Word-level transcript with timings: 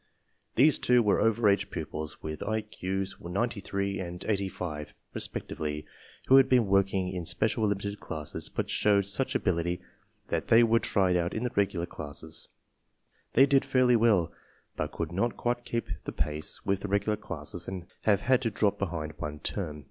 These 0.55 0.79
two 0.79 1.03
were 1.03 1.19
over 1.21 1.47
age 1.47 1.69
pupils 1.69 2.23
with 2.23 2.39
IQ's 2.39 3.15
93 3.21 3.99
and 3.99 4.25
85, 4.27 4.95
respectively, 5.13 5.85
who 6.25 6.37
had 6.37 6.49
been 6.49 6.65
work 6.65 6.91
ing 6.91 7.09
in 7.09 7.23
special 7.23 7.67
limited 7.67 7.99
classes 7.99 8.49
but 8.49 8.67
showed 8.67 9.05
such 9.05 9.35
ability 9.35 9.79
that 10.29 10.47
they 10.47 10.63
were 10.63 10.79
tried 10.79 11.17
out 11.17 11.35
in 11.35 11.43
the 11.43 11.51
regular 11.55 11.85
classes. 11.85 12.47
They 13.33 13.45
did 13.45 13.63
fairly 13.63 13.95
well, 13.95 14.33
but 14.75 14.91
could 14.91 15.11
not 15.11 15.37
quite 15.37 15.65
keep 15.65 15.87
the 16.05 16.11
pace 16.11 16.65
with 16.65 16.79
the 16.79 16.87
regular 16.87 17.15
classes 17.15 17.67
and 17.67 17.85
have 18.01 18.21
had 18.21 18.41
to 18.41 18.49
drop 18.49 18.79
behind 18.79 19.13
one 19.19 19.37
term. 19.39 19.79